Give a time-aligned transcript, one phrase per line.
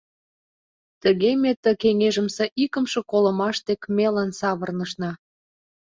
[1.01, 5.11] Тыге ме ты кеҥежымсе икымше колымаш дек мелын савырнышна.